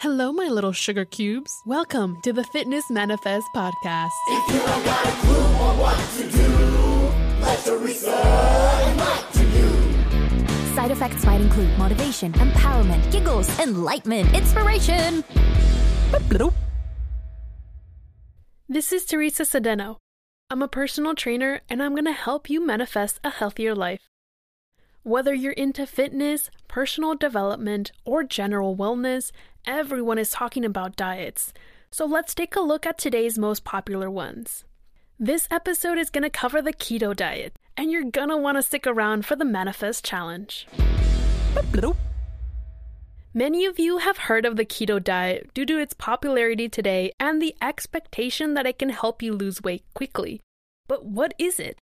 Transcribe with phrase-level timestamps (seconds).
[0.00, 1.50] Hello, my little sugar cubes.
[1.66, 4.12] Welcome to the Fitness Manifest podcast.
[4.28, 8.12] If you don't got a clue on what to do, let Teresa
[8.86, 10.76] enlighten you.
[10.76, 15.24] Side effects might include motivation, empowerment, giggles, enlightenment, inspiration.
[18.68, 19.96] This is Teresa Sedeno.
[20.48, 24.08] I'm a personal trainer and I'm going to help you manifest a healthier life.
[25.02, 29.32] Whether you're into fitness, personal development, or general wellness,
[29.68, 31.52] everyone is talking about diets.
[31.90, 34.64] So let's take a look at today's most popular ones.
[35.18, 38.62] This episode is going to cover the keto diet, and you're going to want to
[38.62, 40.66] stick around for the Manifest Challenge.
[43.34, 47.40] Many of you have heard of the keto diet due to its popularity today and
[47.42, 50.40] the expectation that it can help you lose weight quickly.
[50.86, 51.78] But what is it?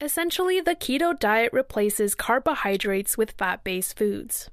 [0.00, 4.48] Essentially, the keto diet replaces carbohydrates with fat based foods.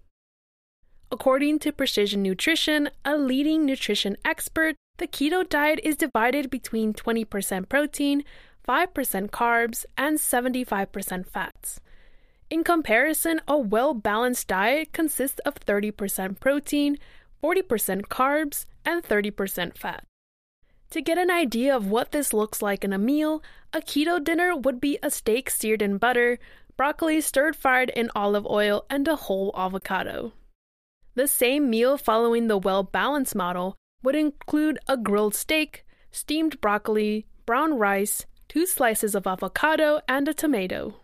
[1.13, 7.67] According to Precision Nutrition, a leading nutrition expert, the keto diet is divided between 20%
[7.67, 8.23] protein,
[8.65, 11.81] 5% carbs, and 75% fats.
[12.49, 16.97] In comparison, a well balanced diet consists of 30% protein,
[17.43, 20.05] 40% carbs, and 30% fat.
[20.91, 23.43] To get an idea of what this looks like in a meal,
[23.73, 26.39] a keto dinner would be a steak seared in butter,
[26.77, 30.31] broccoli stir fried in olive oil, and a whole avocado.
[31.13, 37.25] The same meal following the well balanced model would include a grilled steak, steamed broccoli,
[37.45, 40.95] brown rice, two slices of avocado, and a tomato.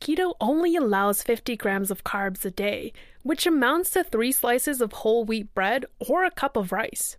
[0.00, 4.92] Keto only allows 50 grams of carbs a day, which amounts to three slices of
[4.92, 7.16] whole wheat bread or a cup of rice.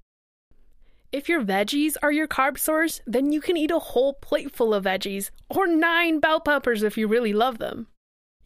[1.11, 4.83] If your veggies are your carb source, then you can eat a whole plateful of
[4.83, 7.87] veggies, or nine bell peppers if you really love them.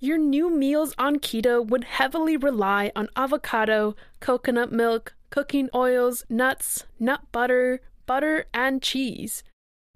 [0.02, 6.86] Your new meals on keto would heavily rely on avocado, coconut milk, cooking oils, nuts,
[7.02, 9.44] nut butter, butter, and cheese,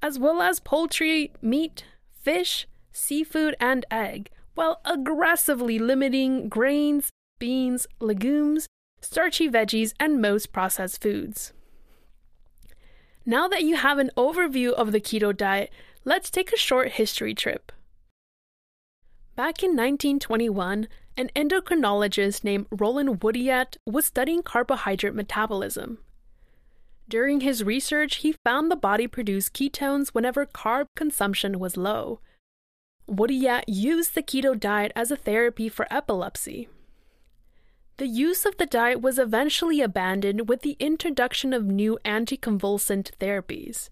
[0.01, 1.85] as well as poultry, meat,
[2.21, 7.09] fish, seafood, and egg, while aggressively limiting grains,
[7.39, 8.67] beans, legumes,
[8.99, 11.53] starchy veggies, and most processed foods.
[13.25, 15.71] Now that you have an overview of the keto diet,
[16.03, 17.71] let's take a short history trip.
[19.35, 25.97] Back in 1921, an endocrinologist named Roland Woodyatt was studying carbohydrate metabolism.
[27.09, 32.19] During his research, he found the body produced ketones whenever carb consumption was low.
[33.07, 36.69] Woodyatt used the keto diet as a therapy for epilepsy.
[37.97, 43.89] The use of the diet was eventually abandoned with the introduction of new anticonvulsant therapies.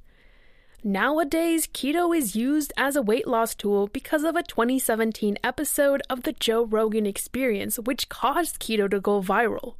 [0.83, 6.23] Nowadays, keto is used as a weight loss tool because of a 2017 episode of
[6.23, 9.75] the Joe Rogan Experience, which caused keto to go viral.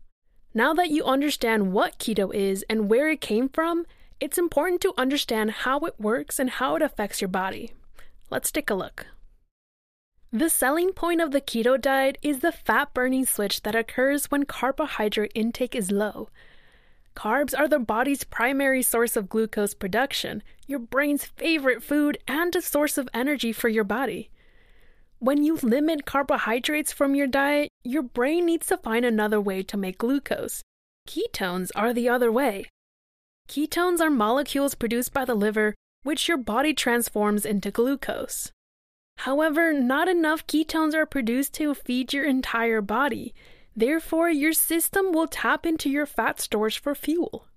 [0.54, 3.88] Now that you understand what keto is and where it came from,
[4.20, 7.72] it's important to understand how it works and how it affects your body.
[8.30, 9.08] Let's take a look.
[10.32, 14.46] The selling point of the keto diet is the fat burning switch that occurs when
[14.46, 16.30] carbohydrate intake is low.
[17.16, 22.62] Carbs are the body's primary source of glucose production, your brain's favorite food, and a
[22.62, 24.30] source of energy for your body.
[25.20, 29.78] When you limit carbohydrates from your diet, your brain needs to find another way to
[29.78, 30.64] make glucose.
[31.08, 32.66] Ketones are the other way.
[33.48, 38.52] Ketones are molecules produced by the liver, which your body transforms into glucose.
[39.18, 43.36] However, not enough ketones are produced to feed your entire body.
[43.76, 47.48] Therefore, your system will tap into your fat stores for fuel.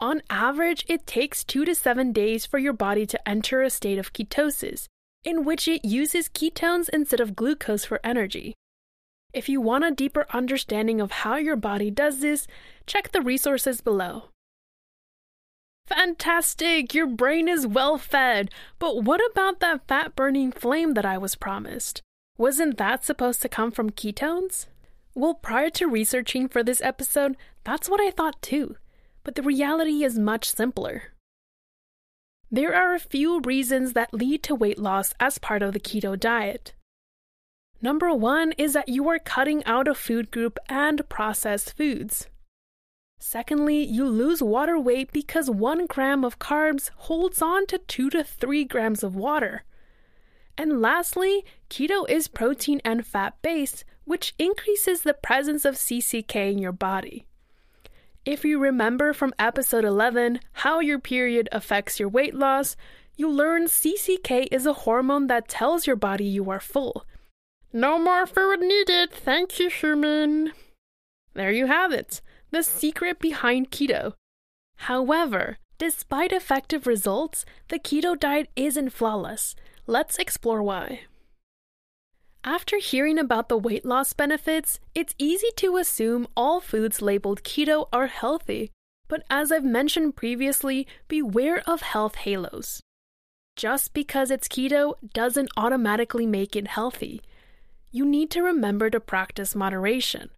[0.00, 3.98] On average, it takes 2 to 7 days for your body to enter a state
[3.98, 4.86] of ketosis,
[5.24, 8.54] in which it uses ketones instead of glucose for energy.
[9.32, 12.46] If you want a deeper understanding of how your body does this,
[12.86, 14.30] check the resources below.
[15.86, 16.94] Fantastic!
[16.94, 18.50] Your brain is well fed.
[18.78, 22.02] But what about that fat burning flame that I was promised?
[22.38, 24.66] Wasn't that supposed to come from ketones?
[25.12, 28.76] Well, prior to researching for this episode, that's what I thought too.
[29.24, 31.14] But the reality is much simpler.
[32.48, 36.18] There are a few reasons that lead to weight loss as part of the keto
[36.18, 36.74] diet.
[37.82, 42.28] Number one is that you are cutting out a food group and processed foods.
[43.18, 48.22] Secondly, you lose water weight because 1 gram of carbs holds on to 2 to
[48.22, 49.64] 3 grams of water.
[50.58, 56.58] And lastly, keto is protein and fat based, which increases the presence of CCK in
[56.58, 57.24] your body.
[58.24, 62.76] If you remember from episode 11 how your period affects your weight loss,
[63.16, 67.06] you learn CCK is a hormone that tells your body you are full.
[67.72, 70.52] No more food needed, thank you, human.
[71.34, 72.20] There you have it
[72.50, 74.14] the secret behind keto.
[74.76, 79.54] However, despite effective results, the keto diet isn't flawless.
[79.90, 81.04] Let's explore why.
[82.44, 87.88] After hearing about the weight loss benefits, it's easy to assume all foods labeled keto
[87.90, 88.70] are healthy.
[89.08, 92.82] But as I've mentioned previously, beware of health halos.
[93.56, 97.22] Just because it's keto doesn't automatically make it healthy.
[97.90, 100.28] You need to remember to practice moderation.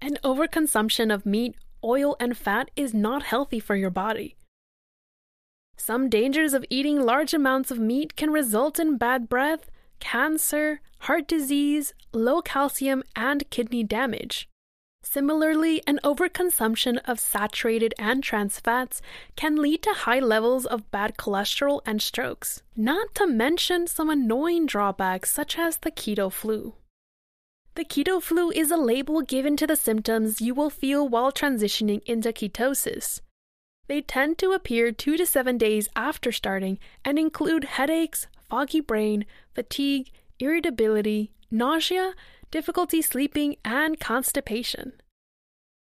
[0.00, 4.34] An overconsumption of meat, oil, and fat is not healthy for your body.
[5.84, 9.68] Some dangers of eating large amounts of meat can result in bad breath,
[9.98, 14.48] cancer, heart disease, low calcium, and kidney damage.
[15.02, 19.02] Similarly, an overconsumption of saturated and trans fats
[19.34, 24.66] can lead to high levels of bad cholesterol and strokes, not to mention some annoying
[24.66, 26.74] drawbacks such as the keto flu.
[27.74, 32.02] The keto flu is a label given to the symptoms you will feel while transitioning
[32.06, 33.20] into ketosis.
[33.92, 39.26] They tend to appear two to seven days after starting and include headaches, foggy brain,
[39.54, 42.14] fatigue, irritability, nausea,
[42.50, 44.94] difficulty sleeping, and constipation.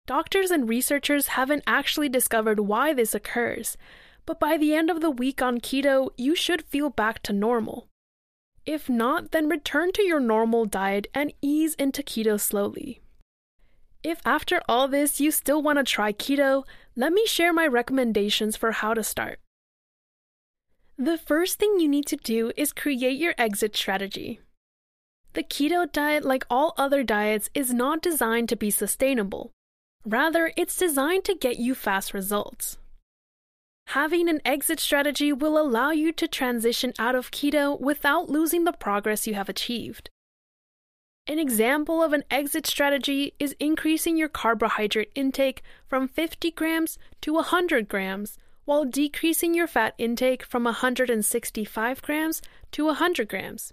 [0.06, 3.76] Doctors and researchers haven't actually discovered why this occurs,
[4.24, 7.86] but by the end of the week on keto, you should feel back to normal.
[8.64, 13.02] If not, then return to your normal diet and ease into keto slowly.
[14.02, 16.64] If after all this you still want to try keto,
[16.96, 19.38] let me share my recommendations for how to start.
[20.98, 24.40] The first thing you need to do is create your exit strategy.
[25.32, 29.52] The keto diet, like all other diets, is not designed to be sustainable.
[30.04, 32.78] Rather, it's designed to get you fast results.
[33.88, 38.72] Having an exit strategy will allow you to transition out of keto without losing the
[38.72, 40.10] progress you have achieved.
[41.26, 47.34] An example of an exit strategy is increasing your carbohydrate intake from 50 grams to
[47.34, 53.72] 100 grams while decreasing your fat intake from 165 grams to 100 grams.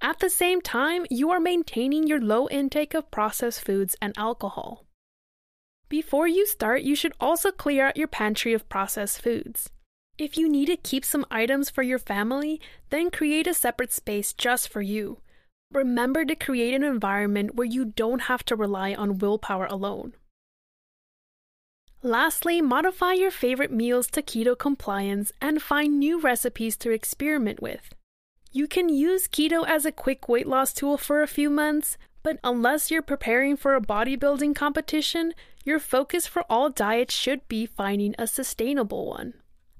[0.00, 4.84] At the same time, you are maintaining your low intake of processed foods and alcohol.
[5.88, 9.70] Before you start, you should also clear out your pantry of processed foods.
[10.18, 12.60] If you need to keep some items for your family,
[12.90, 15.18] then create a separate space just for you.
[15.72, 20.14] Remember to create an environment where you don't have to rely on willpower alone.
[22.02, 27.94] Lastly, modify your favorite meals to keto compliance and find new recipes to experiment with.
[28.52, 32.38] You can use keto as a quick weight loss tool for a few months, but
[32.44, 35.34] unless you're preparing for a bodybuilding competition,
[35.64, 39.34] your focus for all diets should be finding a sustainable one.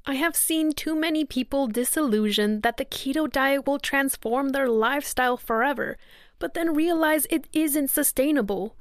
[0.08, 5.36] I have seen too many people disillusioned that the keto diet will transform their lifestyle
[5.36, 5.98] forever,
[6.38, 8.76] but then realize it isn't sustainable.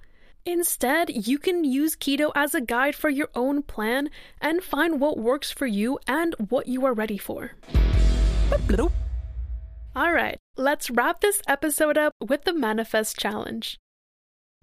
[0.46, 5.18] Instead, you can use keto as a guide for your own plan and find what
[5.18, 7.54] works for you and what you are ready for.
[9.96, 13.80] All right, let's wrap this episode up with the Manifest Challenge.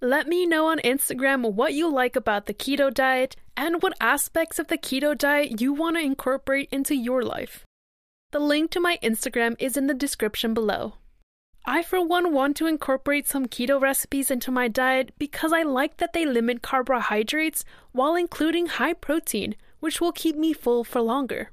[0.01, 4.59] Let me know on Instagram what you like about the keto diet and what aspects
[4.59, 7.65] of the keto diet you want to incorporate into your life.
[8.33, 10.95] The link to my Instagram is in the description below.
[11.65, 15.99] I, for one, want to incorporate some keto recipes into my diet because I like
[15.99, 21.51] that they limit carbohydrates while including high protein, which will keep me full for longer.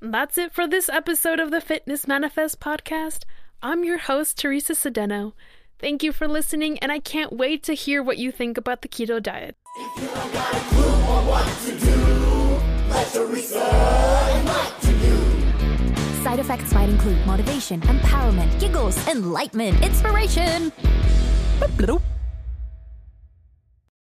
[0.00, 3.24] That's it for this episode of the Fitness Manifest podcast.
[3.62, 5.34] I'm your host, Teresa Sedeno.
[5.80, 8.88] Thank you for listening, and I can't wait to hear what you think about the
[8.88, 9.56] keto diet.
[9.78, 13.64] If you don't got a clue on what to do, let Teresa
[14.36, 16.22] enlighten you.
[16.22, 20.70] Side effects might include motivation, empowerment, giggles, enlightenment, inspiration.